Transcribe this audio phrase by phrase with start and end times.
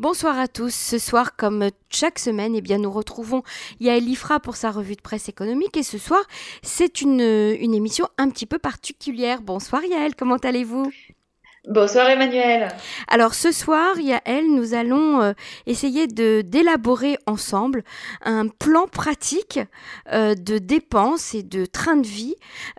[0.00, 0.74] Bonsoir à tous.
[0.74, 3.44] Ce soir, comme chaque semaine, eh bien, nous retrouvons
[3.78, 5.76] Yael Ifra pour sa revue de presse économique.
[5.76, 6.20] Et ce soir,
[6.62, 9.40] c'est une, une émission un petit peu particulière.
[9.40, 10.90] Bonsoir Yael, comment allez-vous?
[11.66, 12.68] Bonsoir Emmanuel.
[13.08, 15.32] Alors ce soir, Yael, nous allons euh,
[15.64, 17.84] essayer de d'élaborer ensemble
[18.22, 19.58] un plan pratique
[20.12, 22.34] euh, de dépenses et de train de vie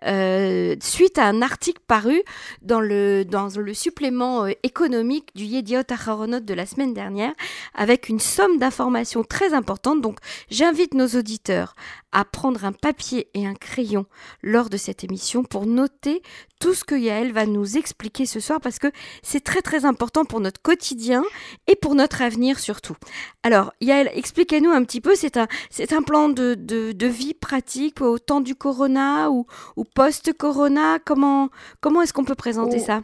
[0.06, 2.22] euh, suite à un article paru
[2.62, 7.34] dans le dans le supplément économique du Yediot Aharonot de la semaine dernière
[7.74, 10.02] avec une somme d'informations très importante.
[10.02, 10.20] Donc
[10.52, 11.74] j'invite nos auditeurs
[12.12, 14.06] à prendre un papier et un crayon
[14.44, 16.22] lors de cette émission pour noter
[16.60, 18.92] tout ce que Yael va nous expliquer ce soir parce que
[19.24, 21.24] c'est très très important pour notre quotidien
[21.68, 22.96] et pour notre avenir surtout.
[23.44, 28.02] Alors Yael, expliquez-nous un petit peu, c'est un, c'est un plan de, de, vie pratique
[28.02, 31.50] au temps du corona ou, ou post-corona, comment,
[31.82, 33.02] comment est-ce qu'on peut présenter ça?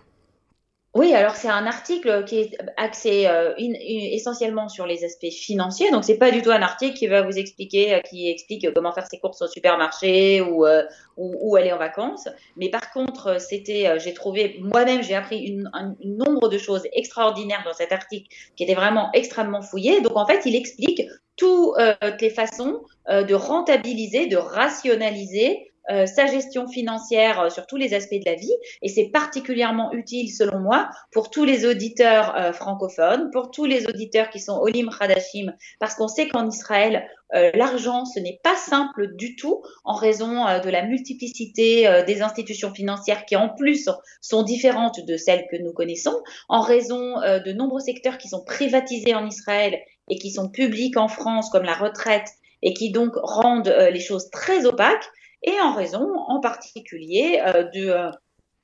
[0.94, 5.90] Oui, alors c'est un article qui est axé euh, essentiellement sur les aspects financiers.
[5.90, 8.92] Donc c'est pas du tout un article qui va vous expliquer, euh, qui explique comment
[8.92, 10.84] faire ses courses au supermarché ou euh,
[11.16, 12.28] où, aller en vacances.
[12.58, 17.64] Mais par contre, c'était, j'ai trouvé moi-même, j'ai appris une, un, nombre de choses extraordinaires
[17.64, 20.02] dans cet article qui était vraiment extrêmement fouillé.
[20.02, 21.04] Donc en fait, il explique
[21.38, 21.78] toutes
[22.20, 28.14] les façons de rentabiliser, de rationaliser euh, sa gestion financière euh, sur tous les aspects
[28.14, 28.54] de la vie.
[28.84, 33.88] Et c'est particulièrement utile, selon moi, pour tous les auditeurs euh, francophones, pour tous les
[33.88, 37.08] auditeurs qui sont Olim Hadashim, parce qu'on sait qu'en Israël,
[37.54, 43.26] l'argent, ce n'est pas simple du tout en raison de la multiplicité des institutions financières
[43.26, 48.18] qui, en plus, sont différentes de celles que nous connaissons, en raison de nombreux secteurs
[48.18, 52.28] qui sont privatisés en Israël et qui sont publics en France, comme la retraite,
[52.64, 55.10] et qui donc rendent les choses très opaques
[55.44, 58.12] et en raison en particulier euh, de euh,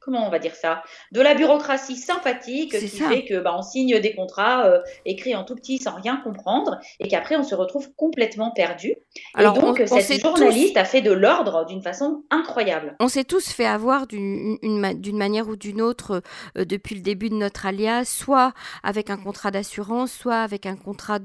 [0.08, 4.00] comment on va dire ça, de la bureaucratie sympathique qui fait que bah, on signe
[4.00, 7.94] des contrats euh, écrits en tout petit sans rien comprendre et qu'après on se retrouve
[7.98, 8.96] complètement perdu.
[9.34, 12.96] Alors, et donc cette journaliste a fait de l'ordre d'une façon incroyable.
[13.02, 16.22] On s'est tous fait avoir d'une manière ou d'une autre
[16.58, 18.54] euh, depuis le début de notre alias, soit
[18.84, 21.20] avec un contrat d'assurance, soit avec un contrat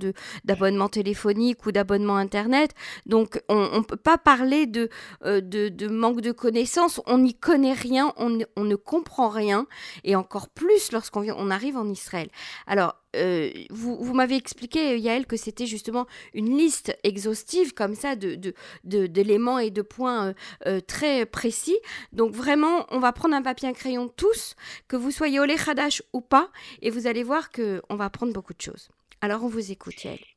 [0.44, 2.72] d'abonnement téléphonique ou d'abonnement internet.
[3.06, 4.88] Donc on ne peut pas parler de,
[5.24, 7.00] euh, de, de, manque de connaissances.
[7.06, 8.12] On n'y connaît rien.
[8.16, 9.66] On, on ne comprend rien,
[10.04, 12.28] et encore plus lorsqu'on on arrive en Israël.
[12.66, 18.54] Alors, euh, vous, m'avez expliqué, Yael, que c'était justement une liste exhaustive comme ça de,
[18.84, 20.32] d'éléments et de points euh,
[20.66, 21.78] euh, très précis.
[22.12, 24.56] Donc vraiment, on va prendre un papier, un crayon tous,
[24.88, 26.50] que vous soyez Olé Khadash ou pas,
[26.80, 28.88] et vous allez voir qu'on va apprendre beaucoup de choses.
[29.20, 30.31] Alors on vous écoute, Yael.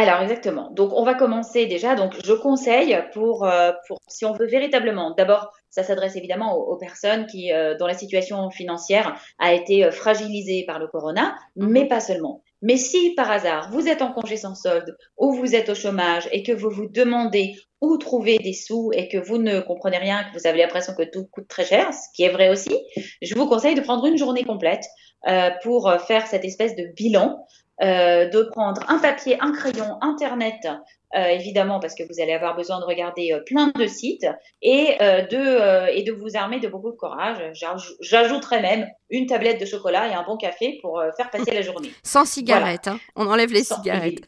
[0.00, 0.70] Alors exactement.
[0.70, 1.96] Donc on va commencer déjà.
[1.96, 5.12] Donc je conseille pour, euh, pour si on veut véritablement.
[5.16, 9.90] D'abord, ça s'adresse évidemment aux, personnes qui euh, dont la situation financière a été euh,
[9.90, 12.44] fragilisée par le corona, mais pas seulement.
[12.62, 16.28] Mais si par hasard vous êtes en congé sans solde ou vous êtes au chômage
[16.30, 20.22] et que vous vous demandez où trouver des sous et que vous ne comprenez rien,
[20.22, 22.76] que vous avez l'impression que tout coûte très cher, ce qui est vrai aussi,
[23.20, 24.84] je vous conseille de prendre une journée complète
[25.28, 27.44] euh, pour faire cette espèce de bilan
[27.80, 30.66] euh, de prendre un papier, un crayon, Internet,
[31.14, 34.26] euh, évidemment, parce que vous allez avoir besoin de regarder euh, plein de sites
[34.62, 37.38] et, de, et de vous armer de beaucoup de courage.
[38.00, 41.90] J'ajouterai même une tablette de chocolat et un bon café pour faire passer la journée.
[42.02, 42.98] Sans cigarette, hein.
[43.14, 44.24] on enlève les cigarettes.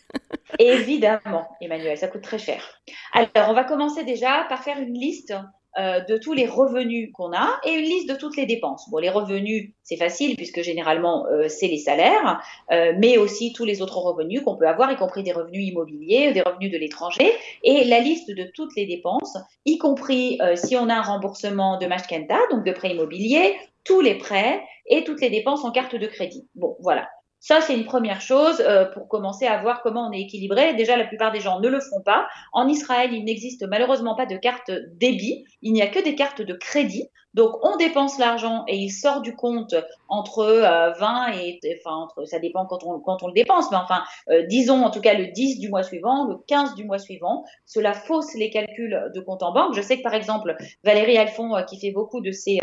[0.59, 2.81] Évidemment, Emmanuel, ça coûte très cher.
[3.13, 5.35] Alors, on va commencer déjà par faire une liste
[5.79, 8.91] euh, de tous les revenus qu'on a et une liste de toutes les dépenses.
[8.91, 12.41] Bon, les revenus, c'est facile puisque généralement euh, c'est les salaires,
[12.73, 16.33] euh, mais aussi tous les autres revenus qu'on peut avoir, y compris des revenus immobiliers,
[16.33, 17.33] des revenus de l'étranger,
[17.63, 21.87] et la liste de toutes les dépenses, y compris si on a un remboursement de
[21.87, 26.07] Mashkenta, donc de prêt immobilier, tous les prêts et toutes les dépenses en carte de
[26.07, 26.49] crédit.
[26.55, 27.09] Bon, voilà.
[27.41, 30.75] Ça, c'est une première chose euh, pour commencer à voir comment on est équilibré.
[30.75, 32.29] Déjà, la plupart des gens ne le font pas.
[32.53, 35.47] En Israël, il n'existe malheureusement pas de carte débit.
[35.63, 37.09] Il n'y a que des cartes de crédit.
[37.33, 39.75] Donc, on dépense l'argent et il sort du compte
[40.09, 40.45] entre
[40.99, 44.03] 20 euh, et, enfin, entre, ça dépend quand on, quand on le dépense, mais enfin,
[44.31, 47.45] euh, disons en tout cas le 10 du mois suivant, le 15 du mois suivant.
[47.65, 49.75] Cela fausse les calculs de compte en banque.
[49.75, 52.59] Je sais que par exemple, Valérie Alphon, qui fait beaucoup de ces,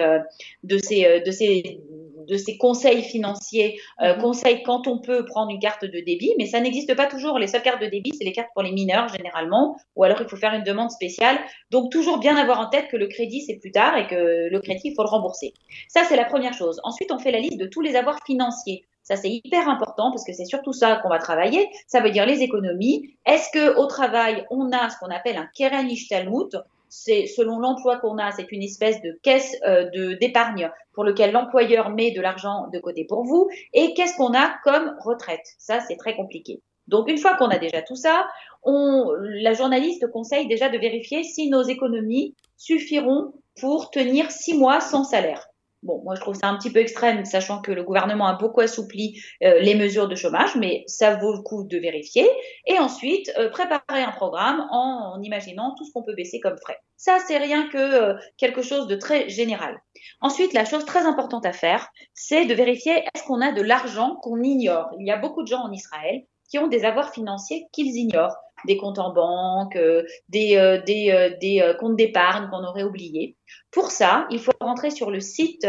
[0.63, 1.81] de ces, de ces
[2.27, 4.21] de ces conseils financiers euh, mhm.
[4.21, 7.39] conseils quand on peut prendre une carte de débit, mais ça n'existe pas toujours.
[7.39, 10.27] Les seules cartes de débit, c'est les cartes pour les mineurs généralement, ou alors il
[10.27, 11.38] faut faire une demande spéciale.
[11.71, 14.59] Donc toujours bien avoir en tête que le crédit c'est plus tard et que le
[14.59, 15.53] crédit il faut le rembourser.
[15.88, 16.79] Ça c'est la première chose.
[16.83, 18.85] Ensuite on fait la liste de tous les avoirs financiers.
[19.07, 21.69] Ça, c'est hyper important parce que c'est surtout ça qu'on va travailler.
[21.88, 23.15] Ça veut dire les économies.
[23.25, 26.62] Est-ce que au travail, on a ce qu'on appelle un Keren Talmud?
[26.89, 29.89] C'est selon l'emploi qu'on a, c'est une espèce de caisse euh,
[30.19, 33.49] d'épargne pour lequel l'employeur met de l'argent de côté pour vous.
[33.73, 35.45] Et qu'est-ce qu'on a comme retraite?
[35.57, 36.61] Ça, c'est très compliqué.
[36.87, 38.27] Donc une fois qu'on a déjà tout ça,
[38.65, 45.03] la journaliste conseille déjà de vérifier si nos économies suffiront pour tenir six mois sans
[45.03, 45.47] salaire.
[45.87, 48.59] Bon, moi je trouve ça un petit peu extrême, sachant que le gouvernement a beaucoup
[48.59, 52.27] assoupli euh, les mesures de chômage, mais ça vaut le coup de vérifier.
[52.65, 56.77] Et ensuite, euh, préparer un programme en, imaginant tout ce qu'on peut baisser comme frais.
[56.97, 59.81] Ça, c'est rien que euh, quelque chose de très général.
[60.19, 64.17] Ensuite, la chose très importante à faire, c'est de vérifier est-ce qu'on a de l'argent
[64.21, 64.89] qu'on ignore.
[64.99, 68.35] Il y a beaucoup de gens en Israël qui ont des avoirs financiers qu'ils ignorent
[68.65, 73.36] des comptes en banque, euh, des, euh, euh, comptes d'épargne qu'on aurait oubliés.
[73.71, 75.68] Pour ça, il faut rentrer sur le site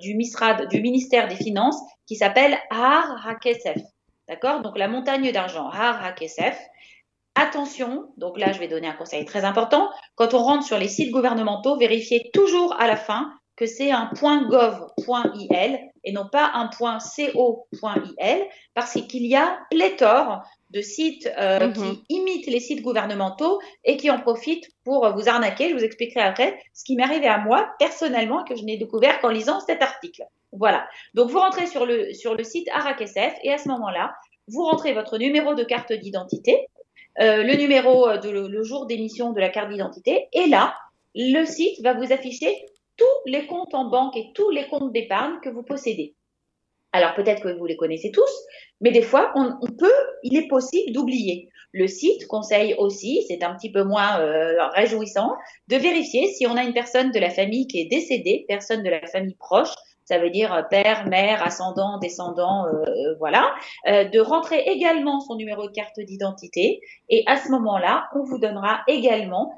[0.00, 3.80] du, du ministère des Finances qui s'appelle Har HaKesef.
[4.28, 4.60] D'accord?
[4.62, 6.58] Donc la montagne d'argent, Har HaKesef.
[7.38, 9.90] Attention, donc là je vais donner un conseil très important.
[10.14, 14.10] Quand on rentre sur les sites gouvernementaux, vérifiez toujours à la fin que c'est un
[14.12, 21.72] .gov.il et non pas un .co.il parce qu'il y a pléthore de sites euh, mhm.
[21.72, 25.70] qui imitent les sites gouvernementaux et qui en profitent pour vous arnaquer.
[25.70, 29.20] Je vous expliquerai après ce qui m'est arrivé à moi personnellement que je n'ai découvert
[29.20, 30.22] qu'en lisant cet article.
[30.52, 30.86] Voilà.
[31.14, 34.14] Donc vous rentrez sur le, sur le site ARACSF et à ce moment-là,
[34.48, 36.68] vous rentrez votre numéro de carte d'identité,
[37.20, 40.74] euh, le numéro de le jour d'émission de la carte d'identité et là,
[41.14, 42.54] le site va vous afficher
[42.96, 46.14] tous les comptes en banque et tous les comptes d'épargne que vous possédez.
[46.92, 48.30] Alors peut-être que vous les connaissez tous,
[48.80, 51.50] mais des fois, on, peut, il est possible d'oublier.
[51.72, 55.34] Le site conseille aussi, c'est un petit peu moins euh, réjouissant,
[55.68, 58.88] de vérifier si on a une personne de la famille qui est décédée, personne de
[58.88, 59.74] la famille proche,
[60.06, 63.52] ça veut dire père, mère, ascendant, descendant, euh, voilà,
[63.88, 68.38] euh, de rentrer également son numéro de carte d'identité et à ce moment-là, on vous
[68.38, 69.52] donnera également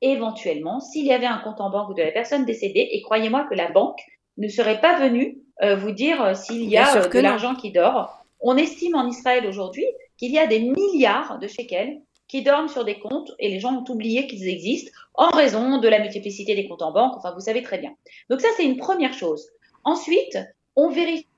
[0.00, 3.54] éventuellement s'il y avait un compte en banque de la personne décédée et croyez-moi que
[3.54, 4.00] la banque
[4.38, 7.70] ne serait pas venue euh, vous dire euh, s'il y a euh, de l'argent qui
[7.70, 8.24] dort.
[8.40, 9.86] On estime en Israël aujourd'hui
[10.16, 13.74] qu'il y a des milliards de shekels qui dorment sur des comptes et les gens
[13.74, 17.16] ont oublié qu'ils existent en raison de la multiplicité des comptes en banque.
[17.16, 17.94] Enfin, vous savez très bien.
[18.30, 19.46] Donc ça, c'est une première chose.
[19.84, 20.38] Ensuite,
[20.74, 21.28] on vérifie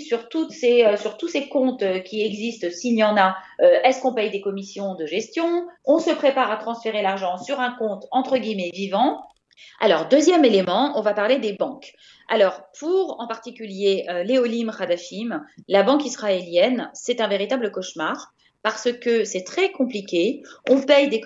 [0.00, 4.14] sur, toutes ces, sur tous ces comptes qui existent, s'il y en a, est-ce qu'on
[4.14, 5.66] paye des commissions de gestion?
[5.84, 9.22] On se prépare à transférer l'argent sur un compte entre guillemets vivant.
[9.80, 11.92] Alors, deuxième élément, on va parler des banques.
[12.28, 18.32] Alors, pour en particulier euh, Léolim Hadashim, la banque israélienne, c'est un véritable cauchemar
[18.62, 20.42] parce que c'est très compliqué.
[20.68, 21.20] On paye des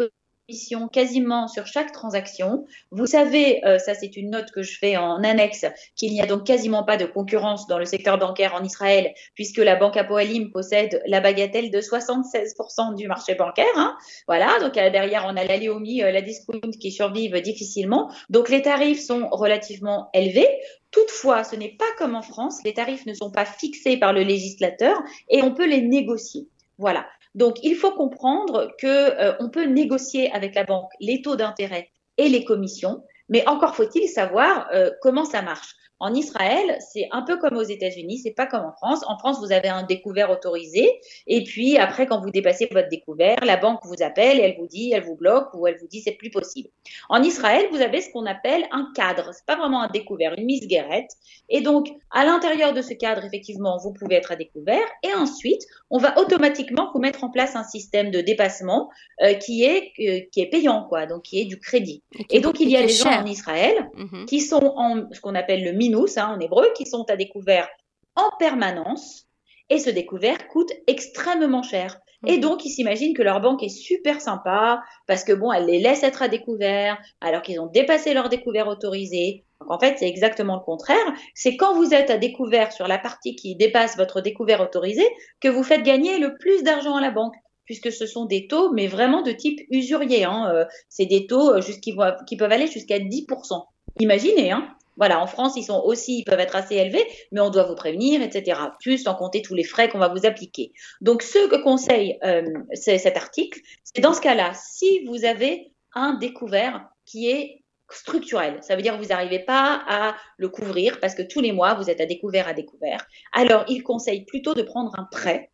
[0.92, 2.66] quasiment sur chaque transaction.
[2.92, 5.66] Vous savez, euh, ça c'est une note que je fais en annexe,
[5.96, 9.58] qu'il n'y a donc quasiment pas de concurrence dans le secteur bancaire en Israël, puisque
[9.58, 13.66] la banque Apoalim possède la bagatelle de 76% du marché bancaire.
[13.76, 13.96] Hein.
[14.28, 18.10] Voilà, donc euh, derrière on a la Leomi, euh, la Discount qui survivent difficilement.
[18.30, 20.48] Donc les tarifs sont relativement élevés.
[20.92, 24.22] Toutefois, ce n'est pas comme en France, les tarifs ne sont pas fixés par le
[24.22, 24.96] législateur
[25.28, 26.48] et on peut les négocier.
[26.78, 27.06] Voilà.
[27.36, 31.90] Donc, il faut comprendre que euh, on peut négocier avec la banque les taux d'intérêt
[32.16, 35.76] et les commissions, mais encore faut-il savoir euh, comment ça marche.
[35.98, 39.02] En Israël, c'est un peu comme aux États-Unis, c'est pas comme en France.
[39.06, 43.38] En France, vous avez un découvert autorisé, et puis après, quand vous dépassez votre découvert,
[43.42, 46.02] la banque vous appelle, et elle vous dit, elle vous bloque, ou elle vous dit
[46.02, 46.68] c'est plus possible.
[47.08, 49.30] En Israël, vous avez ce qu'on appelle un cadre.
[49.32, 51.12] C'est pas vraiment un découvert, une mise guérette.
[51.48, 55.62] Et donc, à l'intérieur de ce cadre, effectivement, vous pouvez être à découvert, et ensuite,
[55.90, 58.90] on va automatiquement vous mettre en place un système de dépassement
[59.22, 62.02] euh, qui est euh, qui est payant, quoi, donc qui est du crédit.
[62.30, 64.26] Et, donc, il y a des gens en Israël mhm.
[64.26, 67.68] qui sont en ce qu'on appelle le minus hein, en hébreu, qui sont à découvert
[68.14, 69.25] en permanence.
[69.70, 72.00] Et ce découvert coûte extrêmement cher.
[72.26, 72.40] Et mhm.
[72.40, 76.02] donc, ils s'imaginent que leur banque est super sympa parce que bon, elle les laisse
[76.02, 79.44] être à découvert alors qu'ils ont dépassé leur découvert autorisé.
[79.60, 81.14] Donc, en fait, c'est exactement le contraire.
[81.34, 85.06] C'est quand vous êtes à découvert sur la partie qui dépasse votre découvert autorisé
[85.40, 87.34] que vous faites gagner le plus d'argent à la banque
[87.66, 90.24] puisque ce sont des taux, mais vraiment de type usurier.
[90.24, 90.50] Hein.
[90.54, 91.96] Euh, c'est des taux euh, qui,
[92.26, 93.64] qui peuvent aller jusqu'à 10%.
[93.98, 97.50] Imaginez, hein voilà, en France, ils sont aussi, ils peuvent être assez élevés, mais on
[97.50, 98.60] doit vous prévenir, etc.
[98.80, 100.72] Plus sans compter tous les frais qu'on va vous appliquer.
[101.00, 102.42] Donc, ce que conseille euh,
[102.74, 108.74] cet article, c'est dans ce cas-là, si vous avez un découvert qui est structurel, ça
[108.74, 111.88] veut dire que vous n'arrivez pas à le couvrir parce que tous les mois, vous
[111.88, 113.06] êtes à découvert à découvert.
[113.32, 115.50] Alors, il conseille plutôt de prendre un prêt,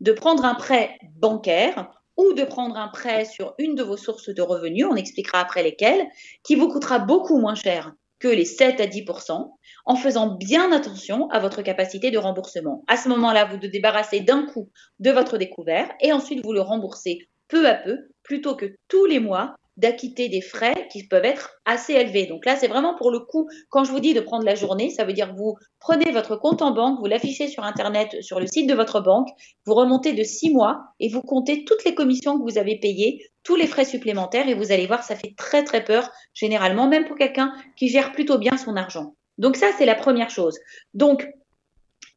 [0.00, 4.30] de prendre un prêt bancaire ou de prendre un prêt sur une de vos sources
[4.30, 6.06] de revenus, on expliquera après lesquelles,
[6.44, 7.92] qui vous coûtera beaucoup moins cher
[8.32, 9.50] les 7 à 10%
[9.86, 12.84] en faisant bien attention à votre capacité de remboursement.
[12.86, 16.60] À ce moment-là, vous vous débarrassez d'un coup de votre découvert et ensuite vous le
[16.60, 21.50] remboursez peu à peu plutôt que tous les mois d'acquitter des frais qui peuvent être
[21.64, 22.26] assez élevés.
[22.26, 24.90] Donc là, c'est vraiment pour le coup, quand je vous dis de prendre la journée,
[24.90, 28.40] ça veut dire que vous prenez votre compte en banque, vous l'affichez sur Internet, sur
[28.40, 29.28] le site de votre banque,
[29.66, 33.24] vous remontez de six mois et vous comptez toutes les commissions que vous avez payées,
[33.42, 37.06] tous les frais supplémentaires et vous allez voir, ça fait très très peur généralement, même
[37.06, 39.14] pour quelqu'un qui gère plutôt bien son argent.
[39.38, 40.58] Donc ça, c'est la première chose.
[40.94, 41.26] Donc,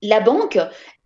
[0.01, 0.58] la banque,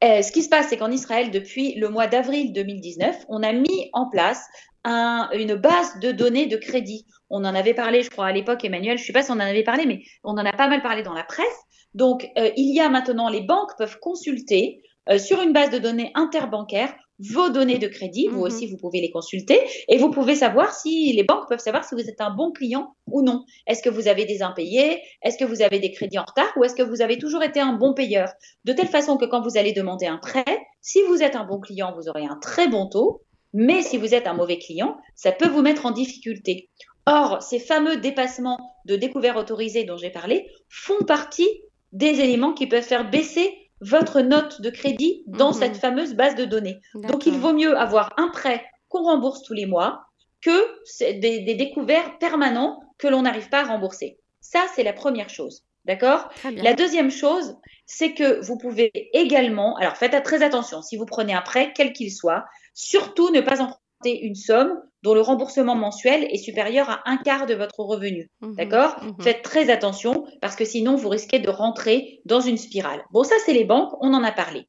[0.04, 3.54] euh, ce qui se passe, c'est qu'en Israël, depuis le mois d'avril 2019, on a
[3.54, 4.46] mis en place
[4.84, 7.06] une base de données de crédit.
[7.30, 9.36] On en avait parlé, je crois, à l'époque, Emmanuel, je ne sais pas si on
[9.36, 11.46] en avait parlé, mais on en a pas mal parlé dans la presse.
[11.94, 15.78] Donc, euh, il y a maintenant, les banques peuvent consulter euh, sur une base de
[15.78, 16.94] données interbancaire
[17.30, 18.28] vos données de crédit.
[18.28, 18.44] Vous mhm.
[18.44, 21.96] aussi, vous pouvez les consulter et vous pouvez savoir si les banques peuvent savoir si
[21.96, 23.44] vous êtes un bon client ou non.
[23.68, 25.02] Est-ce que vous avez des impayés?
[25.24, 27.60] Est-ce que vous avez des crédits en retard Ou est-ce que vous avez toujours été
[27.60, 28.30] un bon payeur?
[28.66, 31.60] De telle façon que quand vous allez demander un prêt, si vous êtes un bon
[31.60, 33.22] client, vous aurez un très bon taux.
[33.54, 36.70] Mais si vous êtes un mauvais client, ça peut vous mettre en difficulté.
[37.06, 41.50] Or, ces fameux dépassements de découvert autorisé dont j'ai parlé font partie
[41.92, 45.60] des éléments qui peuvent faire baisser votre note de crédit dans mhm.
[45.60, 46.80] cette fameuse base de données.
[46.94, 50.04] Donc, il vaut mieux avoir un prêt qu'on rembourse tous les mois
[50.42, 54.18] que des, des découverts permanents que l'on n'arrive pas à rembourser.
[54.40, 55.66] Ça, c'est la première chose.
[55.86, 56.30] D'accord?
[56.44, 57.58] La deuxième chose,
[57.88, 61.92] c'est que vous pouvez également, alors faites très attention, si vous prenez un prêt, quel
[61.92, 62.46] qu'il soit,
[62.76, 67.46] surtout ne pas emprunter une somme dont le remboursement mensuel est supérieur à un quart
[67.46, 68.30] de votre revenu.
[68.42, 68.96] Mhm, D'accord?
[69.04, 69.16] Mhm.
[69.22, 73.04] Faites très attention parce que sinon vous risquez de rentrer dans une spirale.
[73.12, 74.68] Bon, ça c'est les banques, on en a parlé.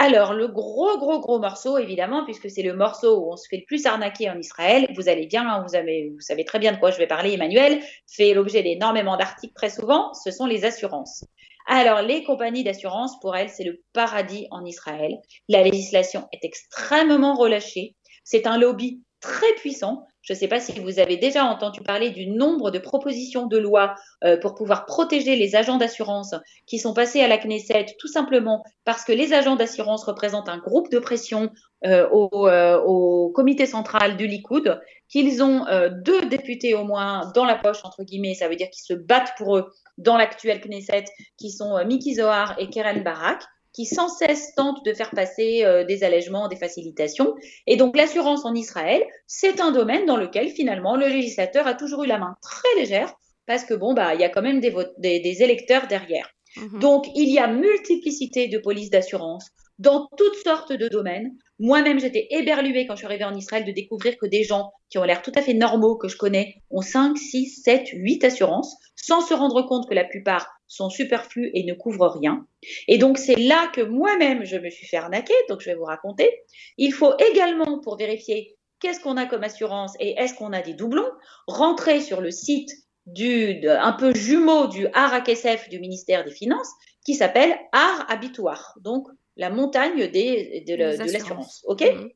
[0.00, 3.56] Alors, le gros, gros, gros morceau, évidemment, puisque c'est le morceau où on se fait
[3.56, 6.70] le plus arnaquer en Israël, vous allez bien, hein, vous, avez, vous savez très bien
[6.70, 10.64] de quoi je vais parler, Emmanuel, fait l'objet d'énormément d'articles très souvent, ce sont les
[10.64, 11.24] assurances.
[11.66, 15.18] Alors, les compagnies d'assurance, pour elles, c'est le paradis en Israël.
[15.48, 17.96] La législation est extrêmement relâchée.
[18.30, 20.04] C'est un lobby très puissant.
[20.20, 23.56] Je ne sais pas si vous avez déjà entendu parler du nombre de propositions de
[23.56, 26.34] loi euh, pour pouvoir protéger les agents d'assurance
[26.66, 30.58] qui sont passés à la Knesset tout simplement parce que les agents d'assurance représentent un
[30.58, 31.50] groupe de pression
[31.86, 35.64] euh, au, euh, au, comité central du Likoud, qu'ils ont
[36.04, 39.32] deux députés au moins dans la poche, entre guillemets, ça veut dire qu'ils se battent
[39.38, 41.06] pour eux dans l'actuel Knesset,
[41.38, 43.42] qui sont Miki Zohar et Keren Barak
[43.78, 47.36] qui sans cesse tentent de faire passer euh, des allègements, des facilitations.
[47.68, 52.02] Et donc l'assurance en Israël, c'est un domaine dans lequel finalement le législateur a toujours
[52.02, 53.14] eu la main très légère
[53.46, 56.28] parce que bon bah il y a quand même des, des, électeurs derrière.
[56.56, 56.80] Mhm.
[56.80, 59.46] Donc il y a multiplicité de polices d'assurance
[59.78, 61.32] dans toutes sortes de domaines.
[61.58, 64.98] Moi-même, j'étais éberluée quand je suis arrivée en Israël de découvrir que des gens qui
[64.98, 68.76] ont l'air tout à fait normaux que je connais ont 5, 6, 7, 8 assurances
[68.96, 72.46] sans se rendre compte que la plupart sont superflus et ne couvrent rien.
[72.88, 75.84] Et donc c'est là que moi-même je me suis fait arnaquer, donc je vais vous
[75.84, 76.30] raconter.
[76.76, 80.74] Il faut également, pour vérifier qu'est-ce qu'on a comme assurance et est-ce qu'on a des
[80.74, 81.10] doublons,
[81.46, 82.70] rentrer sur le site
[83.06, 86.70] du, un peu jumeau du ARAKSF du ministère des Finances
[87.04, 89.08] qui s'appelle AR Habitoire, donc
[89.38, 91.64] la montagne des, de, l'assurance.
[91.66, 92.10] OK mhm.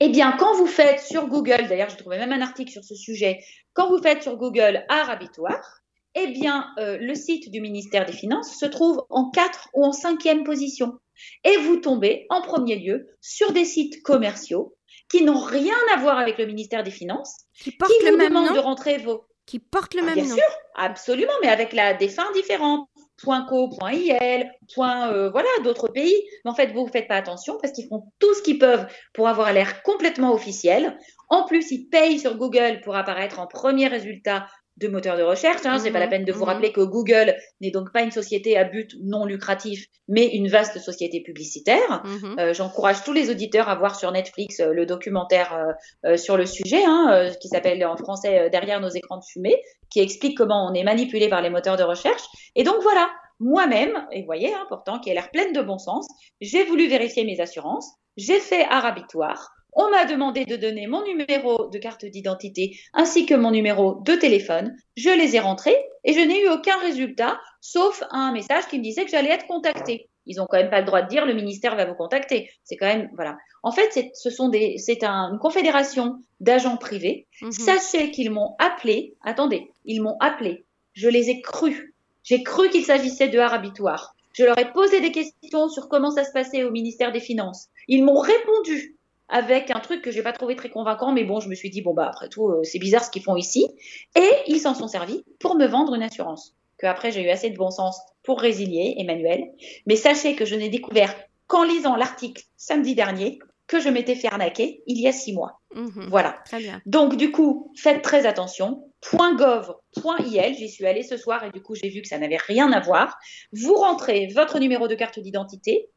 [0.00, 2.94] Eh bien, quand vous faites sur Google, d'ailleurs, j'ai trouvé même un article sur ce
[2.94, 3.40] sujet,
[3.72, 5.80] quand vous faites sur Google AR Habitoire,
[6.14, 9.92] eh bien, euh, le site du ministère des Finances se trouve en quatre ou en
[9.92, 10.98] cinquième position.
[11.44, 14.74] Et vous tombez en premier lieu sur des sites commerciaux
[15.10, 18.52] qui n'ont rien à voir avec le ministère des Finances, qui, portent le même nom.
[18.52, 19.24] de rentrer vos...
[19.46, 20.24] Qui portent le ah, même nom.
[20.24, 22.88] Bien sûr, absolument, mais avec la, des fins différentes.
[23.24, 26.14] .co, .il, point, euh, voilà, d'autres pays.
[26.44, 28.86] Mais en fait, vous ne faites pas attention parce qu'ils font tout ce qu'ils peuvent
[29.12, 30.98] pour avoir l'air complètement officiel.
[31.28, 34.46] En plus, ils payent sur Google pour apparaître en premier résultat
[34.80, 35.64] de moteurs de recherche.
[35.64, 35.78] Hein.
[35.78, 36.48] C'est pas la mhm, peine de vous mhm.
[36.48, 40.78] rappeler que Google n'est donc pas une société à but non lucratif, mais une vaste
[40.78, 42.02] société publicitaire.
[42.04, 42.36] Mhm.
[42.38, 46.46] Euh, j'encourage tous les auditeurs à voir sur Netflix euh, le documentaire euh, sur le
[46.46, 49.60] sujet, hein, qui s'appelle en français Derrière nos écrans de fumée,
[49.90, 52.22] qui explique comment on est manipulé par les moteurs de recherche.
[52.56, 55.78] Et donc voilà, moi-même, et vous voyez, hein, pourtant, qui a l'air pleine de bon
[55.78, 56.06] sens,
[56.40, 59.50] j'ai voulu vérifier mes assurances, j'ai fait arabitoire.
[59.72, 64.14] On m'a demandé de donner mon numéro de carte d'identité ainsi que mon numéro de
[64.14, 64.76] téléphone.
[64.96, 68.82] Je les ai rentrés et je n'ai eu aucun résultat, sauf un message qui me
[68.82, 70.08] disait que j'allais être contacté.
[70.26, 72.50] Ils ont quand même pas le droit de dire le ministère va vous contacter.
[72.64, 73.36] C'est quand même voilà.
[73.62, 77.26] En fait, c'est, ce sont des, c'est une confédération d'agents privés.
[77.42, 77.52] Mhm.
[77.52, 79.14] Sachez qu'ils m'ont appelé.
[79.22, 80.64] Attendez, ils m'ont appelé.
[80.92, 81.92] Je les ai crus.
[82.22, 84.14] J'ai cru qu'il s'agissait de arabitoire.
[84.32, 87.68] Je leur ai posé des questions sur comment ça se passait au ministère des Finances.
[87.88, 88.96] Ils m'ont répondu
[89.30, 91.82] avec un truc que j'ai pas trouvé très convaincant, mais bon, je me suis dit,
[91.82, 93.68] bon, bah, après tout, euh, c'est bizarre ce qu'ils font ici.
[94.16, 96.54] Et ils s'en sont servis pour me vendre une assurance.
[96.78, 99.44] Que après, j'ai eu assez de bon sens pour résilier, Emmanuel.
[99.86, 101.14] Mais sachez que je n'ai découvert
[101.46, 105.60] qu'en lisant l'article samedi dernier que je m'étais fait arnaquer il y a six mois.
[105.74, 106.08] Mhm.
[106.08, 106.38] Voilà.
[106.44, 106.82] Très bien.
[106.86, 108.84] Donc, du coup, faites très attention.
[109.12, 112.70] .gov.il, j'y suis allée ce soir et du coup, j'ai vu que ça n'avait rien
[112.72, 113.16] à voir.
[113.52, 115.88] Vous rentrez votre numéro de carte d'identité,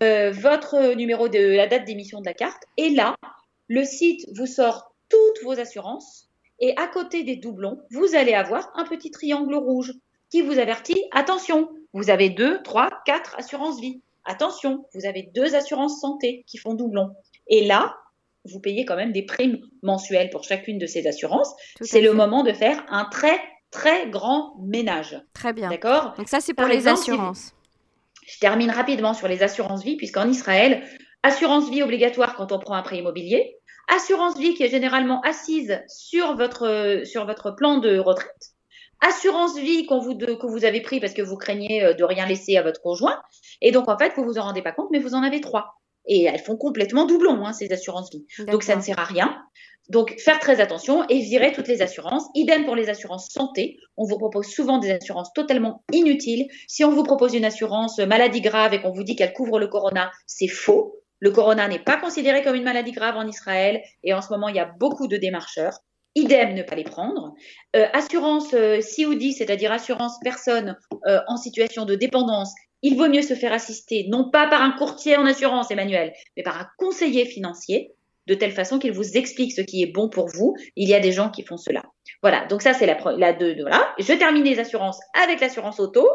[0.00, 3.14] euh, votre numéro de la date d'émission de la carte, et là,
[3.68, 6.28] le site vous sort toutes vos assurances.
[6.60, 9.92] Et à côté des doublons, vous allez avoir un petit triangle rouge
[10.30, 14.00] qui vous avertit attention, vous avez deux, trois, quatre assurances vie.
[14.24, 17.10] Attention, vous avez deux assurances santé qui font doublon.
[17.48, 17.96] Et là,
[18.44, 21.52] vous payez quand même des primes mensuelles pour chacune de ces assurances.
[21.80, 23.38] C'est le moment de faire un très,
[23.72, 25.20] très grand ménage.
[25.34, 25.68] Très bien.
[25.68, 26.14] D'accord?
[26.16, 27.54] Donc ça, c'est pour Par les exemple, si vous- assurances.
[28.26, 30.84] Je termine rapidement sur les assurances vie, puisqu'en Israël,
[31.22, 33.56] assurance vie obligatoire quand on prend un prêt immobilier,
[33.88, 38.52] assurance vie qui est généralement assise sur votre, sur votre plan de retraite,
[39.00, 42.26] assurance vie qu'on vous, que vous avez pris parce que vous craignez euh, de rien
[42.26, 43.20] laisser à votre conjoint,
[43.60, 45.81] et donc en fait, vous vous en rendez pas compte, mais vous en avez trois.
[46.06, 48.26] Et elles font complètement doublon, hein, ces assurances vie.
[48.46, 49.42] Donc ça ne sert à rien.
[49.88, 52.24] Donc faire très attention et virer toutes les assurances.
[52.34, 53.78] Idem pour les assurances santé.
[53.96, 56.46] On vous propose souvent des assurances totalement inutiles.
[56.68, 59.68] Si on vous propose une assurance maladie grave et qu'on vous dit qu'elle couvre le
[59.68, 60.96] corona, c'est faux.
[61.18, 64.48] Le corona n'est pas considéré comme une maladie grave en Israël et en ce moment
[64.48, 65.78] il y a beaucoup de démarcheurs.
[66.14, 67.32] Idem, ne pas les prendre.
[67.74, 73.22] Euh, assurance euh, COD, c'est-à-dire assurance personne euh, en situation de dépendance, il vaut mieux
[73.22, 77.24] se faire assister non pas par un courtier en assurance, Emmanuel, mais par un conseiller
[77.24, 77.92] financier,
[78.26, 80.54] de telle façon qu'il vous explique ce qui est bon pour vous.
[80.76, 81.82] Il y a des gens qui font cela.
[82.22, 83.56] Voilà, donc ça c'est la, la deux.
[83.98, 86.06] Je termine les assurances avec l'assurance auto.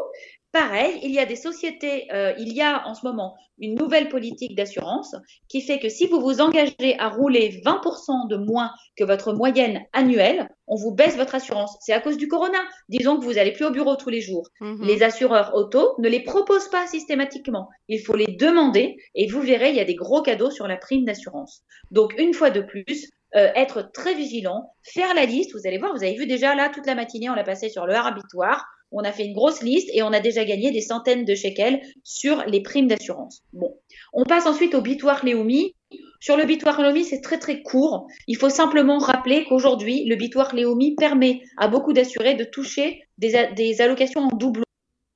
[0.52, 4.08] Pareil, il y a des sociétés, euh, il y a en ce moment une nouvelle
[4.08, 5.14] politique d'assurance
[5.48, 9.82] qui fait que si vous vous engagez à rouler 20% de moins que votre moyenne
[9.92, 11.76] annuelle, on vous baisse votre assurance.
[11.80, 12.58] C'est à cause du corona.
[12.88, 14.48] Disons que vous n'allez plus au bureau tous les jours.
[14.60, 14.86] Mhm.
[14.86, 17.68] Les assureurs auto ne les proposent pas systématiquement.
[17.88, 20.76] Il faut les demander et vous verrez, il y a des gros cadeaux sur la
[20.76, 21.62] prime d'assurance.
[21.90, 25.52] Donc, une fois de plus, euh, être très vigilant, faire la liste.
[25.52, 27.84] Vous allez voir, vous avez vu déjà là, toute la matinée, on l'a passé sur
[27.84, 28.64] le arbitoire.
[28.90, 31.80] On a fait une grosse liste et on a déjà gagné des centaines de shekels
[32.04, 33.42] sur les primes d'assurance.
[33.52, 33.76] Bon,
[34.12, 35.74] on passe ensuite au bitoire Léomi.
[36.20, 38.08] Sur le bitoire Léomi, c'est très très court.
[38.26, 43.80] Il faut simplement rappeler qu'aujourd'hui, le bitoire Léomi permet à beaucoup d'assurés de toucher des
[43.80, 44.62] allocations en double.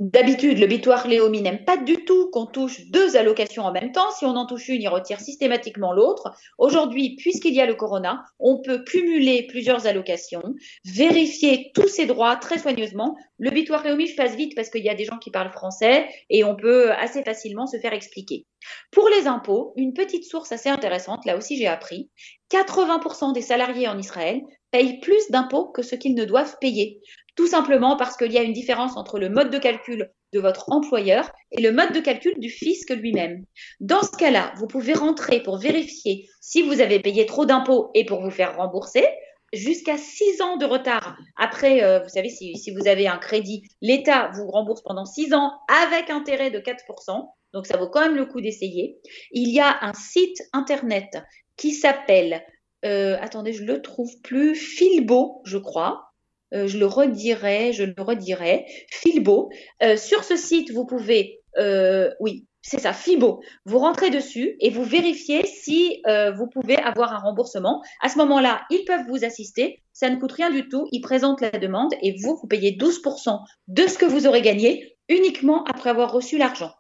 [0.03, 4.11] D'habitude, le bitoire Léomi n'aime pas du tout qu'on touche deux allocations en même temps.
[4.11, 6.33] Si on en touche une, il retire systématiquement l'autre.
[6.59, 10.43] Aujourd'hui, puisqu'il y a le corona, on peut cumuler plusieurs allocations,
[10.85, 13.17] vérifier tous ses droits très soigneusement.
[13.39, 16.09] Le bitoire Léomi, je passe vite parce qu'il y a des gens qui parlent français
[16.31, 18.45] et on peut assez facilement se faire expliquer.
[18.91, 22.11] Pour les impôts, une petite source assez intéressante, là aussi j'ai appris,
[22.51, 27.01] 80% des salariés en Israël payent plus d'impôts que ce qu'ils ne doivent payer.
[27.35, 30.71] Tout simplement parce qu'il y a une différence entre le mode de calcul de votre
[30.71, 33.45] employeur et le mode de calcul du fisc lui-même.
[33.81, 38.05] Dans ce cas-là, vous pouvez rentrer pour vérifier si vous avez payé trop d'impôts et
[38.05, 39.07] pour vous faire rembourser.
[39.53, 41.19] Jusqu'à six ans de retard.
[41.37, 45.53] Après, euh, vous savez, si, vous avez un crédit, l'État vous rembourse pendant six ans
[45.69, 47.29] avec intérêt de 4%.
[47.53, 48.99] Donc, ça vaut quand même le coup d'essayer.
[49.31, 51.19] Il y a un site internet
[51.59, 52.43] qui s'appelle,
[52.87, 56.12] euh, attendez, je le trouve plus, Filbo, je crois.
[56.53, 58.67] Euh, je le redirai, je le redirai.
[58.91, 59.51] Filbo.
[59.83, 63.43] Euh, sur ce site, vous pouvez, euh, oui, c'est ça, Fibo.
[63.65, 67.83] Vous rentrez dessus et vous vérifiez si euh, vous pouvez avoir un remboursement.
[68.01, 69.83] À ce moment-là, ils peuvent vous assister.
[69.93, 70.87] Ça ne coûte rien du tout.
[70.93, 74.97] Ils présentent la demande et vous, vous payez 12% de ce que vous aurez gagné
[75.09, 76.73] uniquement après avoir reçu l'argent.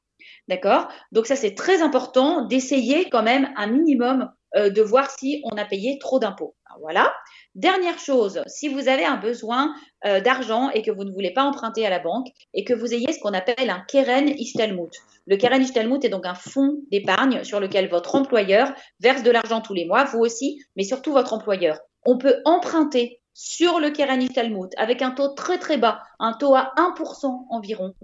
[0.49, 0.89] D'accord?
[1.11, 5.65] Donc ça, c'est très important d'essayer quand même un minimum de voir si on a
[5.65, 6.55] payé trop d'impôts.
[6.73, 7.15] Alors, Voilà.
[7.55, 9.75] Dernière chose, si vous avez un besoin
[10.07, 12.95] euh, d'argent et que vous ne voulez pas emprunter à la banque et que vous
[12.95, 14.91] ayez ce qu'on appelle un Keren Ishtalmut.
[15.27, 19.61] Le Keren Ishtalmut est donc un fonds d'épargne sur lequel votre employeur verse de l'argent
[19.61, 21.79] tous les mois, vous aussi, mais surtout votre employeur.
[22.05, 26.55] On peut emprunter sur le Keren Ishtalmut avec un taux très très bas, un taux
[26.55, 27.95] à 1% environ,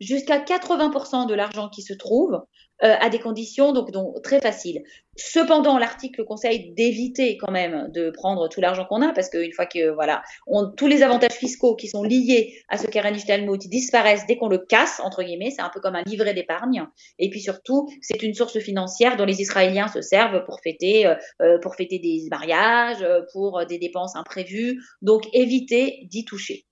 [0.00, 2.40] jusqu'à 80% de l'argent qui se trouve
[2.84, 4.82] euh, à des conditions donc, donc très faciles.
[5.16, 9.64] Cependant, l'article conseille d'éviter quand même de prendre tout l'argent qu'on a parce qu'une fois
[9.64, 14.26] que voilà, on, tous les avantages fiscaux qui sont liés à ce Keren Ishtalmut disparaissent
[14.26, 15.50] dès qu'on le casse entre guillemets.
[15.50, 16.86] C'est un peu comme un livret d'épargne.
[17.18, 21.58] Et puis surtout, c'est une source financière dont les Israéliens se servent pour fêter, euh,
[21.60, 24.82] pour fêter des mariages, euh, pour des dépenses imprévues.
[25.00, 26.66] Donc évitez d'y toucher.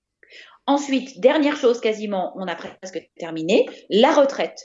[0.67, 4.59] Ensuite, dernière chose quasiment, on a presque terminé, la retraite.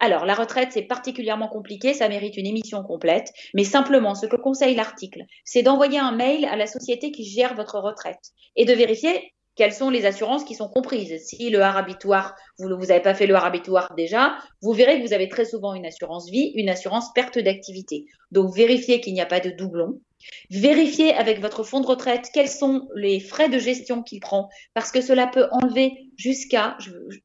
[0.00, 4.36] Alors, la retraite, c'est particulièrement compliqué, ça mérite une émission complète, mais simplement, ce que
[4.36, 8.74] conseille l'article, c'est d'envoyer un mail à la société qui gère votre retraite et de
[8.74, 11.24] vérifier quelles sont les assurances qui sont comprises.
[11.24, 15.30] Si le harabitoire, vous n'avez pas fait le harabitoire déjà, vous verrez que vous avez
[15.30, 18.04] très souvent une assurance vie, une assurance perte d'activité.
[18.30, 20.00] Donc vérifiez qu'il n'y a pas de doublon.
[20.50, 24.92] Vérifiez avec votre fonds de retraite quels sont les frais de gestion qu'il prend, parce
[24.92, 26.76] que cela peut enlever jusqu'à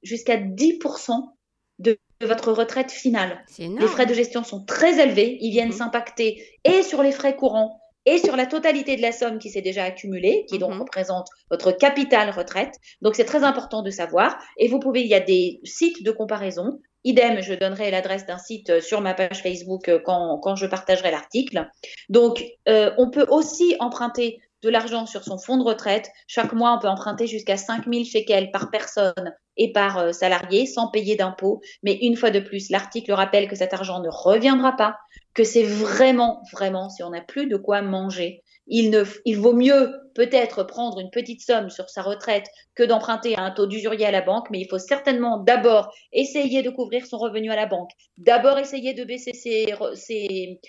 [0.03, 1.33] jusqu'à 10%
[1.79, 3.43] de votre retraite finale.
[3.57, 5.77] Les frais de gestion sont très élevés, ils viennent mhm.
[5.77, 9.61] s'impacter et sur les frais courants et sur la totalité de la somme qui s'est
[9.61, 10.81] déjà accumulée, qui donc mhm.
[10.81, 12.75] représente votre capital retraite.
[13.01, 14.37] Donc c'est très important de savoir.
[14.57, 16.79] Et vous pouvez, il y a des sites de comparaison.
[17.03, 21.69] Idem, je donnerai l'adresse d'un site sur ma page Facebook euh, quand, je partagerai l'article.
[22.09, 26.09] Donc, euh, on peut aussi emprunter de l'argent sur son fonds de retraite.
[26.27, 30.89] Chaque mois, on peut emprunter jusqu'à 5000 shekels par personne et par euh, salarié sans
[30.89, 31.61] payer d'impôts.
[31.81, 34.97] Mais une fois de plus, l'article rappelle que cet argent ne reviendra pas,
[35.33, 39.54] que c'est vraiment, vraiment, si on n'a plus de quoi manger, il, ne, il vaut
[39.54, 42.45] mieux peut-être prendre une petite somme sur sa retraite
[42.76, 46.62] que d'emprunter à un taux d'usurier à la banque, mais il faut certainement d'abord essayer
[46.62, 50.60] de couvrir son revenu à la banque, d'abord essayer de baisser ses, ses,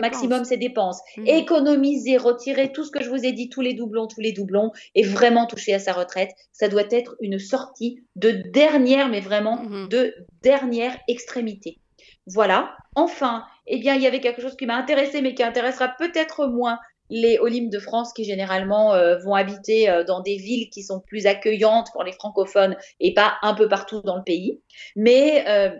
[0.00, 1.26] maximum ses dépenses, mmh.
[1.26, 4.70] économiser, retirer tout ce que je vous ai dit, tous les doublons, tous les doublons,
[4.94, 6.30] et vraiment toucher à sa retraite.
[6.52, 9.88] Ça doit être une sortie de dernière, mais vraiment mmh.
[9.88, 11.78] de dernière extrémité.
[12.26, 12.76] Voilà.
[12.94, 16.46] Enfin, eh bien, il y avait quelque chose qui m'a intéressé, mais qui intéressera peut-être
[16.46, 16.78] moins
[17.10, 21.00] les Olympes de France qui généralement euh, vont habiter euh, dans des villes qui sont
[21.00, 24.60] plus accueillantes pour les francophones et pas un peu partout dans le pays.
[24.96, 25.70] Mais euh,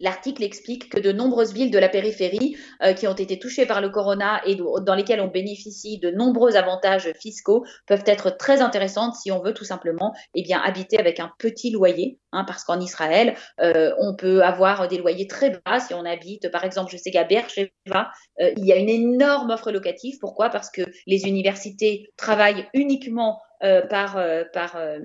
[0.00, 3.80] L'article explique que de nombreuses villes de la périphérie euh, qui ont été touchées par
[3.80, 9.14] le corona et dans lesquelles on bénéficie de nombreux avantages fiscaux peuvent être très intéressantes
[9.14, 12.18] si on veut tout simplement eh habiter avec un petit loyer.
[12.32, 16.50] Hein, parce qu'en Israël, euh, on peut avoir des loyers très bas si on habite,
[16.50, 20.18] par exemple, je sais qu'à Beersheba, euh, il y a une énorme offre locative.
[20.20, 20.50] Pourquoi?
[20.50, 24.98] Parce que les universités travaillent uniquement euh, par, euh, par, euh,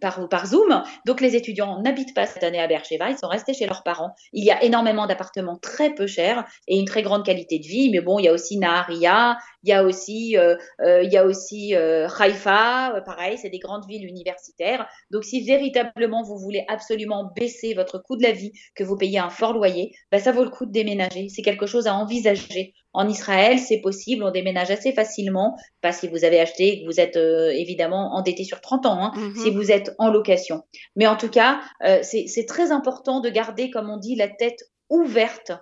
[0.00, 0.82] par, par, Zoom.
[1.06, 4.14] Donc les étudiants n'habitent pas cette année à Beersheba, ils sont restés chez leurs parents.
[4.32, 7.90] Il y a énormément d'appartements très peu chers et une très grande qualité de vie.
[7.90, 11.74] Mais bon, il y a aussi Naharia, il y a aussi, il y a aussi
[11.74, 14.86] Haïfa, pareil, c'est des grandes villes universitaires.
[15.10, 19.18] Donc si véritablement vous voulez absolument baisser votre coût de la vie, que vous payez
[19.18, 21.28] un fort loyer, ben, ça vaut le coup de déménager.
[21.28, 26.08] C'est quelque chose à envisager en Israël, c'est possible, on déménage assez facilement, pas si
[26.08, 29.36] vous avez acheté et que vous êtes euh, évidemment endetté sur 30 ans, hein, mhm.
[29.36, 30.62] si vous êtes en location.
[30.96, 34.64] Mais en tout cas, euh, c'est très important de garder, comme on dit, la tête
[34.88, 35.52] ouverte,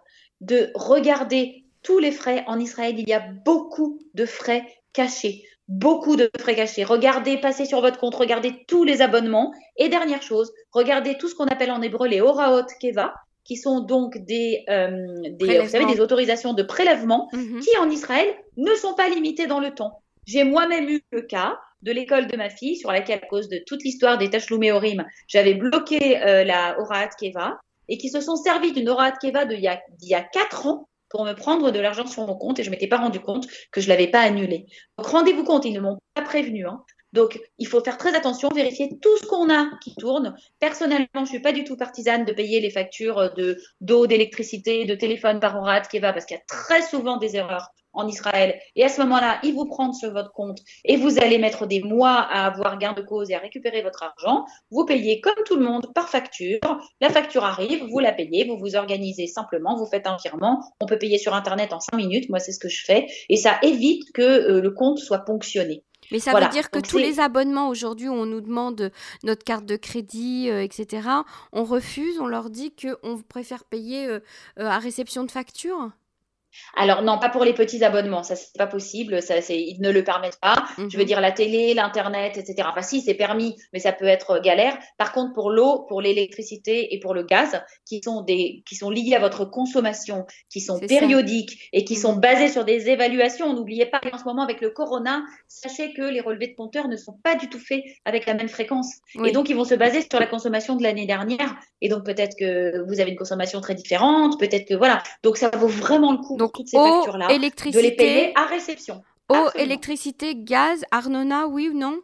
[0.41, 2.45] de regarder tous les frais.
[2.47, 6.85] En Israël, il y a beaucoup de frais cachés beaucoup de frais cachés.
[6.85, 9.53] Regardez, passez sur votre compte, regardez tous les abonnements.
[9.77, 13.81] Et dernière chose, regardez tout ce qu'on appelle en hébreu les Horaot Keva, qui sont
[13.81, 14.89] donc des, euh,
[15.31, 17.61] des, vous savez, des autorisations de prélèvement mhm.
[17.61, 20.03] qui en Israël ne sont pas limitées dans le temps.
[20.27, 23.61] J'ai moi-même eu le cas de l'école de ma fille sur laquelle, à cause de
[23.67, 28.37] toute l'histoire des Tachloumé Orim, j'avais bloqué euh, la Horaat Keva et qui se sont
[28.37, 31.79] servis d'une Horaat Keva d'il y, a, y a quatre ans pour me prendre de
[31.79, 34.67] l'argent sur mon compte et je m'étais pas rendu compte que je l'avais pas annulé.
[34.99, 36.67] Donc rendez-vous compte, ils ne m'ont pas prévenu.
[36.67, 36.83] Hein.
[37.15, 40.35] Donc, il faut faire très attention, vérifier tout ce qu'on a qui tourne.
[40.59, 44.85] Personnellement, je ne suis pas du tout partisane de payer les factures de d'eau, d'électricité,
[44.85, 48.59] de téléphone par Orat, va parce qu'il y a très souvent des erreurs en Israël.
[48.75, 51.81] Et à ce moment-là, ils vous prennent sur votre compte et vous allez mettre des
[51.81, 54.45] mois à avoir gain de cause et à récupérer votre argent.
[54.73, 56.59] Vous payez comme tout le monde par facture.
[57.01, 60.61] La facture arrive, vous la payez, vous vous organisez simplement, vous faites un virement.
[60.81, 62.29] On peut payer sur Internet en cinq minutes.
[62.29, 63.07] Moi, c'est ce que je fais.
[63.29, 65.85] Et ça évite que euh, le compte soit ponctionné.
[66.13, 68.91] Mais ça veut dire que tous les abonnements aujourd'hui où on nous demande
[69.23, 71.09] notre carte de crédit, euh, etc.,
[71.53, 74.21] on refuse, on leur dit qu'on préfère payer euh,
[74.59, 75.91] euh, à réception de facture?
[76.77, 79.91] Alors non, pas pour les petits abonnements, ça c'est pas possible, ça c'est ils ne
[79.91, 80.65] le permettent pas.
[80.77, 81.09] Je veux mhm.
[81.09, 82.69] dire la télé, l'internet, etc.
[82.71, 84.77] Enfin si c'est permis, mais ça peut être galère.
[84.99, 88.91] Par contre pour l'eau, pour l'électricité et pour le gaz, qui sont des qui sont
[88.91, 92.21] liés à votre consommation, qui sont périodiques et qui sont mhm.
[92.21, 93.53] basés sur des évaluations.
[93.55, 96.97] N'oubliez pas qu'en ce moment avec le corona, sachez que les relevés de compteurs ne
[96.97, 98.97] sont pas du tout faits avec la même fréquence.
[99.25, 101.57] Et donc ils vont se baser sur la consommation de l'année dernière.
[101.81, 105.03] Et donc peut-être que vous avez une consommation très différente, peut-être que voilà.
[105.23, 109.03] Donc ça vaut vraiment le coup donc, toutes ces factures-là, de les payer à réception.
[109.31, 111.99] Eau, électricité, gaz, Arnona, oui ou non?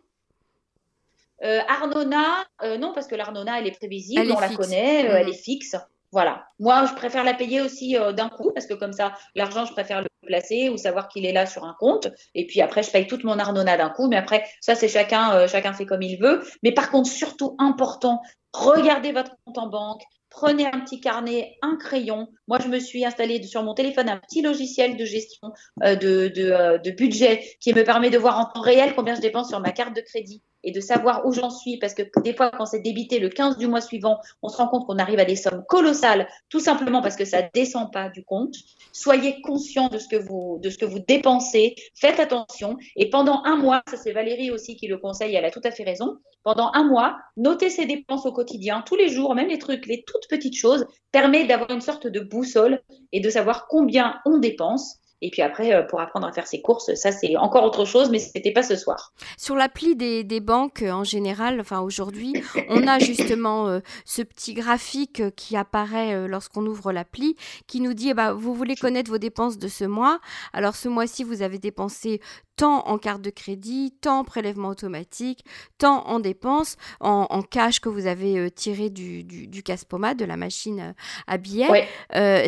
[1.43, 5.27] Euh, Arnona, euh, non, parce que l'Arnona, elle est prévisible, on la connaît, euh, elle
[5.27, 5.33] mhm.
[5.33, 5.77] est fixe.
[6.13, 6.45] Voilà.
[6.59, 10.03] Moi, je préfère la payer aussi d'un coup, parce que comme ça, l'argent, je préfère
[10.03, 12.09] le placer ou savoir qu'il est là sur un compte.
[12.35, 14.09] Et puis après, je paye toute mon Arnona d'un coup.
[14.09, 16.43] Mais après, ça, c'est chacun, chacun fait comme il veut.
[16.65, 18.23] Mais par contre, surtout important,
[18.53, 22.29] regardez votre compte en banque, prenez un petit carnet, un crayon.
[22.49, 26.79] Moi, je me suis installée sur mon téléphone un petit logiciel de gestion euh, euh,
[26.79, 29.73] de, budget qui me permet de voir en temps réel combien je dépense sur ma
[29.73, 32.81] carte de crédit et de savoir où j'en suis, parce que des fois, quand c'est
[32.81, 35.65] débité le 15 du mois suivant, on se rend compte qu'on arrive à des sommes
[35.69, 38.55] colossales, tout simplement parce que ça descend pas du compte.
[38.93, 43.43] Soyez conscient de ce que vous, de ce que vous dépensez, faites attention, et pendant
[43.45, 46.19] un mois, ça c'est Valérie aussi qui le conseille, elle a tout à fait raison,
[46.43, 50.03] pendant un mois, notez ses dépenses au quotidien, tous les jours, même les trucs, les
[50.07, 52.81] toutes petites choses, permet d'avoir une sorte de boussole
[53.13, 56.63] et de savoir combien on dépense et puis après, euh, pour apprendre à faire ses
[56.63, 59.13] courses, ça c'est encore autre chose, mais ce n'était pas ce soir.
[59.37, 62.33] Sur l'appli des, des, banques euh, en général, enfin aujourd'hui,
[62.69, 68.11] on a justement euh, ce petit graphique qui apparaît lorsqu'on ouvre l'appli, qui nous dit,
[68.11, 70.21] eh ben, vous voulez connaître vos dépenses de ce mois.
[70.53, 72.21] Alors ce mois-ci, vous avez dépensé
[72.57, 75.45] tant en carte de crédit, tant en prélèvement automatique,
[75.79, 80.37] tant en dépenses, en, cash que vous avez euh, tiré du, du, casse-pommade, de la
[80.37, 80.95] machine
[81.27, 81.89] à billets.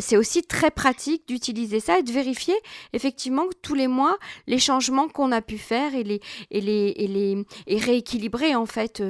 [0.00, 2.54] C'est aussi très pratique d'utiliser ça et de vérifier
[2.92, 6.20] effectivement tous les mois, les changements qu'on a pu faire et les,
[6.50, 9.02] et les, et les et rééquilibrer en fait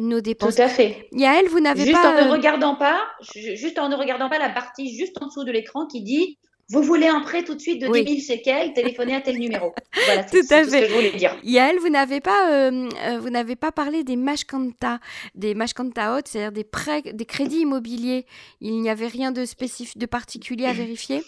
[0.00, 0.56] nos dépenses.
[0.56, 1.08] Tout à fait.
[1.12, 2.02] Yael, vous n'avez pas...
[2.02, 3.00] Juste en ne regardant pas,
[3.34, 6.38] juste en ne regardant pas la partie juste en dessous de l'écran qui dit
[6.70, 9.74] vous voulez un prêt tout de suite de 10 000 shekels, téléphonez à tel numéro.
[10.06, 10.64] Voilà, tout à fait.
[10.64, 11.36] ce que je voulais dire.
[11.42, 14.98] Yael, vous n'avez pas, euh, euh, vous n'avez pas parlé des mashkanta,
[15.34, 18.26] des mashkanta c'est-à-dire des prêts, des crédits immobiliers.
[18.60, 21.22] Il n'y avait rien de spécifique, de particulier à vérifier?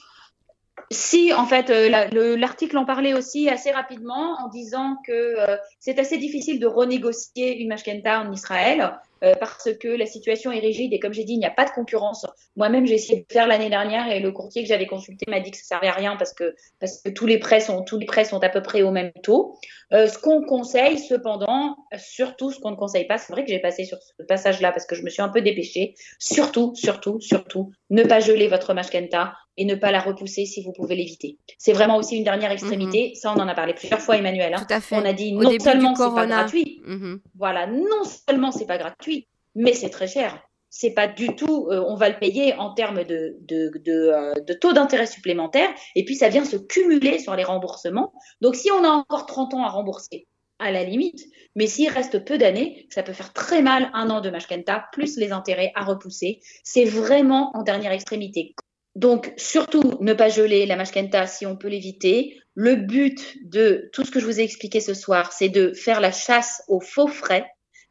[0.90, 5.36] Si, en fait, euh, l'article en parlait aussi assez rapidement en disant que
[5.80, 8.92] c'est assez difficile de renégocier une mashkenta en Israël.
[9.24, 11.64] Euh, parce que la situation est rigide et comme j'ai dit, il n'y a pas
[11.64, 12.26] de concurrence.
[12.54, 15.50] Moi-même, j'ai essayé de faire l'année dernière et le courtier que j'avais consulté m'a dit
[15.50, 18.04] que ça servait à rien parce que parce que tous les prêts sont tous les
[18.04, 19.56] prêts sont à peu près au même taux.
[19.92, 23.60] Euh, ce qu'on conseille, cependant, surtout ce qu'on ne conseille pas, c'est vrai que j'ai
[23.60, 25.94] passé sur ce passage-là parce que je me suis un peu dépêchée.
[26.18, 30.72] Surtout, surtout, surtout, ne pas geler votre mashkenta et ne pas la repousser si vous
[30.72, 31.38] pouvez l'éviter.
[31.58, 33.08] C'est vraiment aussi une dernière extrémité.
[33.08, 33.14] Mhm.
[33.14, 34.54] Ça, on en a parlé plusieurs fois, Emmanuel.
[34.54, 34.64] Hein.
[34.66, 34.96] Tout à fait.
[34.96, 36.82] On a dit non seulement c'est pas gratuit.
[36.84, 37.20] Mhm.
[37.36, 40.38] Voilà, non seulement c'est pas gratuit mais c'est très cher.
[40.68, 44.52] C'est pas du tout, euh, on va le payer en termes de, de, euh, de,
[44.52, 48.12] taux d'intérêt supplémentaire, et puis ça vient se cumuler sur les remboursements.
[48.42, 50.26] Donc si on a encore 30 ans à rembourser,
[50.58, 51.20] à la limite,
[51.54, 55.16] mais s'il reste peu d'années, ça peut faire très mal un an de Mashkenta, plus
[55.16, 56.40] les intérêts à repousser.
[56.62, 58.54] C'est vraiment en dernière extrémité.
[58.96, 62.40] Donc, surtout, ne pas geler la Mashkenta si on peut l'éviter.
[62.54, 66.00] Le but de tout ce que je vous ai expliqué ce soir, c'est de faire
[66.00, 67.46] la chasse aux faux frais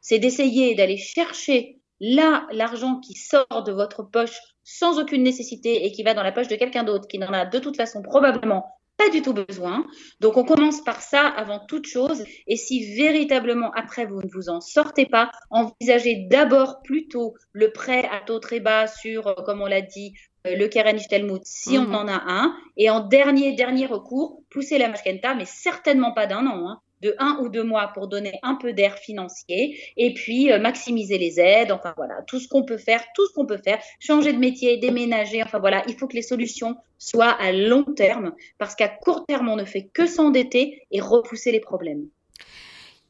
[0.06, 5.92] c'est d'essayer d'aller chercher là l'argent qui sort de votre poche sans aucune nécessité et
[5.92, 8.66] qui va dans la poche de quelqu'un d'autre qui n'en a de toute façon probablement
[8.98, 9.84] pas du tout besoin.
[10.20, 14.50] Donc on commence par ça avant toute chose et si véritablement après vous ne vous
[14.50, 19.62] en sortez pas, envisagez d'abord plutôt le prêt à taux très bas sur, euh, comme
[19.62, 20.14] on l'a dit,
[20.46, 21.96] le Keren Telmout si on mhm.
[21.96, 26.46] en a un et en dernier dernier recours, poussez la Mashkenta mais certainement pas d'un
[26.48, 26.70] an.
[26.70, 30.60] Hein de un ou deux mois pour donner un peu d'air financier et puis euh,
[30.60, 31.72] maximiser les aides.
[31.72, 34.78] Enfin voilà, tout ce qu'on peut faire, tout ce qu'on peut faire, changer de métier,
[34.78, 35.44] déménager.
[35.44, 39.50] Enfin voilà, il faut que les solutions soient à long terme parce qu'à court terme,
[39.50, 42.08] on ne fait que s'endetter et repousser les problèmes.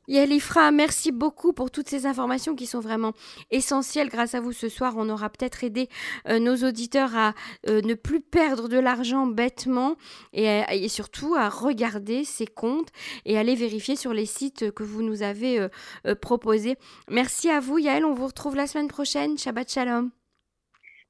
[0.07, 3.13] Yalifra, merci beaucoup pour toutes ces informations qui sont vraiment
[3.51, 4.09] essentielles.
[4.09, 5.89] Grâce à vous ce soir, on aura peut-être aidé
[6.27, 7.33] euh, nos auditeurs à
[7.67, 9.95] euh, ne plus perdre de l'argent bêtement
[10.33, 12.89] et, surtout à regarder ses comptes
[13.25, 15.59] et aller vérifier sur les sites que vous nous avez
[16.05, 16.77] euh, proposés.
[17.09, 19.37] Merci à vous Yael, on vous retrouve la semaine prochaine.
[19.37, 20.11] Shabbat Shalom.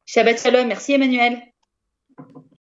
[0.06, 1.42] Shabbat Shalom, merci Emmanuel.